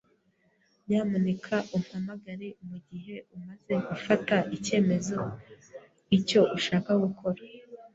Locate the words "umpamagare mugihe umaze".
1.77-3.73